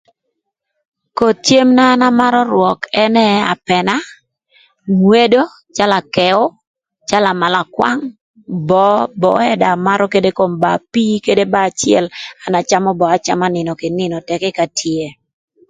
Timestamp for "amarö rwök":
2.09-2.79